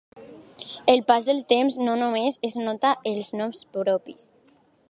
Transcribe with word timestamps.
El 0.93 1.03
pas 1.11 1.27
del 1.27 1.43
temps 1.53 1.77
no 1.89 1.97
només 2.01 2.41
es 2.51 2.57
nota 2.65 2.97
en 3.03 3.23
els 3.23 3.33
noms 3.43 3.65
propis. 3.79 4.29